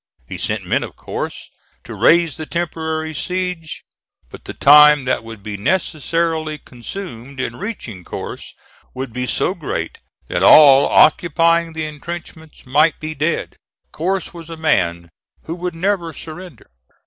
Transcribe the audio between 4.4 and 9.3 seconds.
the time that would be necessarily consumed in reaching Corse, would be